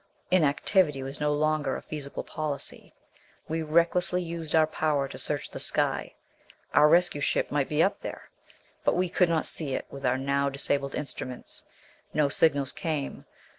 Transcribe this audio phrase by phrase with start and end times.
[0.31, 2.91] Inactivity was no longer a feasible policy.
[3.47, 6.15] We recklessly used our power to search the sky.
[6.73, 8.31] Our rescue ship might be up there;
[8.83, 11.65] but we could not see it with our now disabled instruments.
[12.15, 13.25] No signals came.